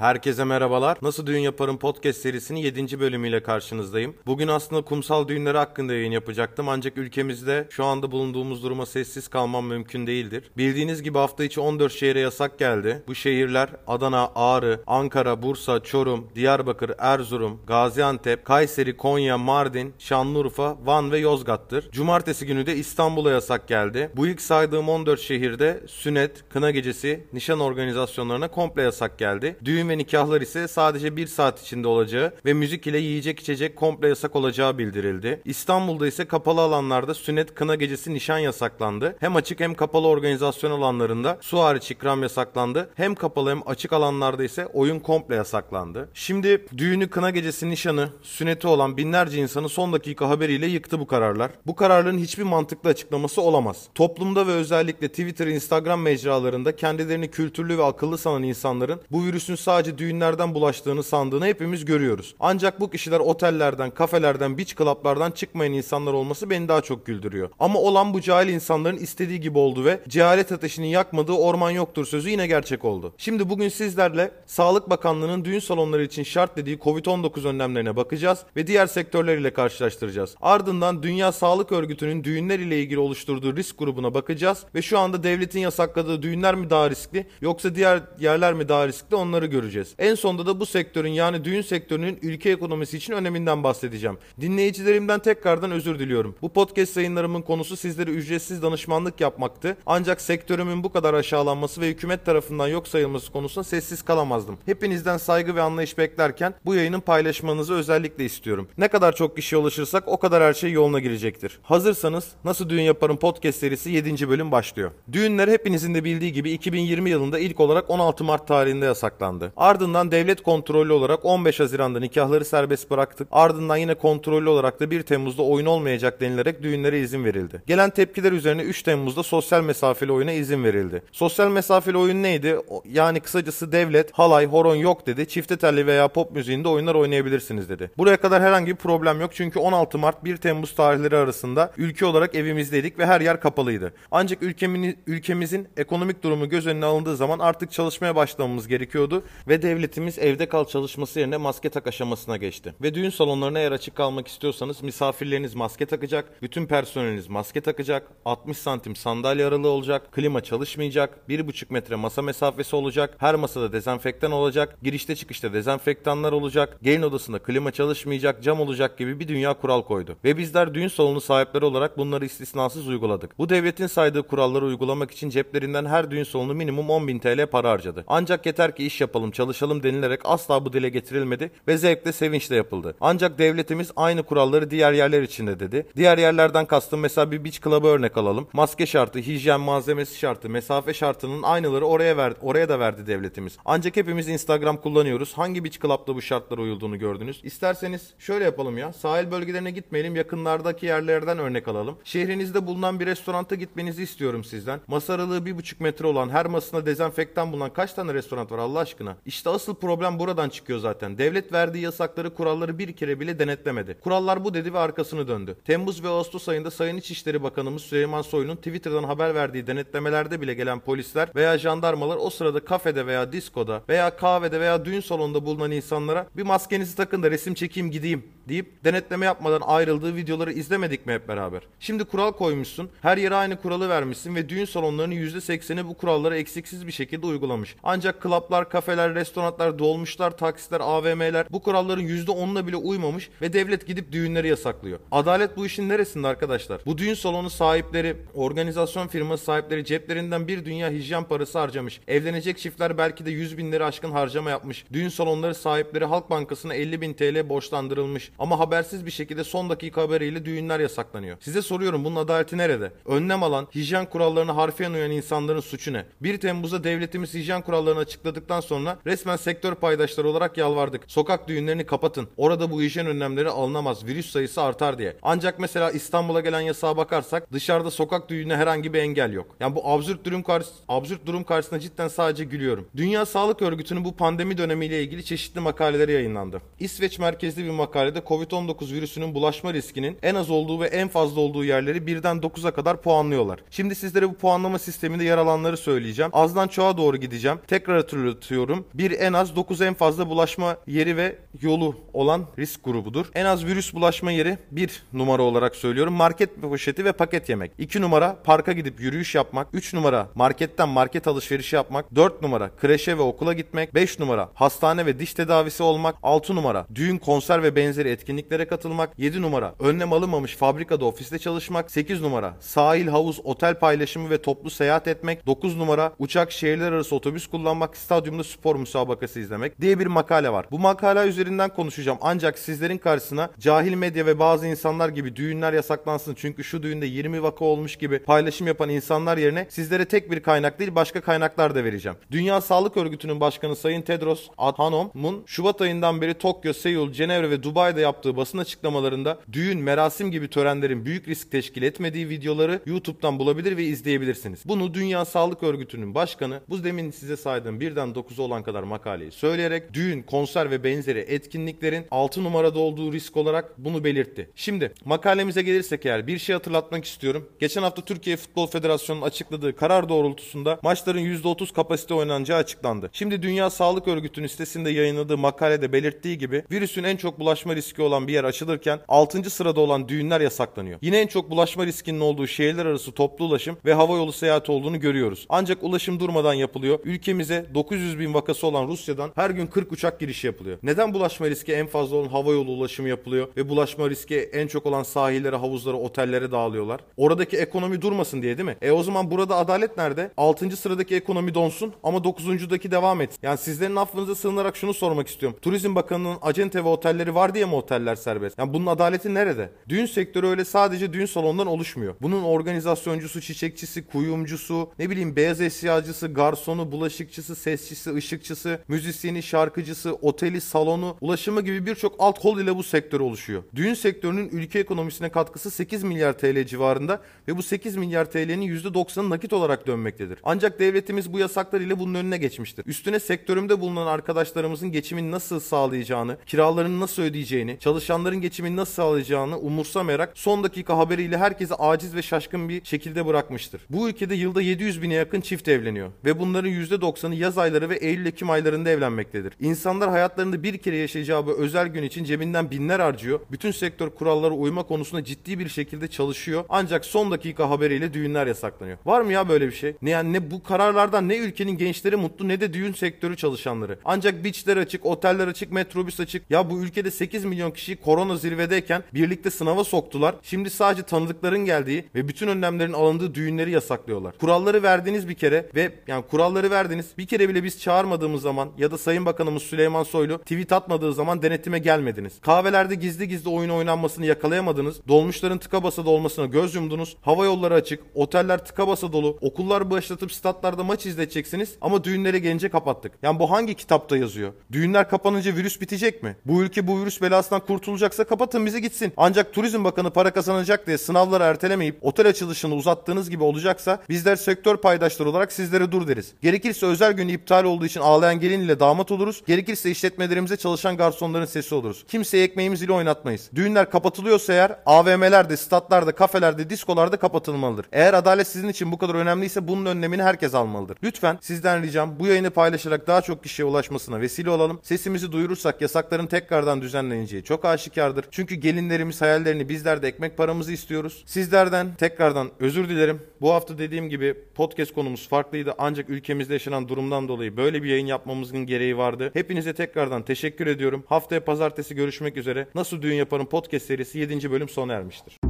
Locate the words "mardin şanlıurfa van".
19.38-21.12